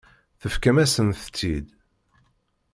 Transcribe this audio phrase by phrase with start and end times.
[0.41, 1.67] Tefkam-asent-tt-id.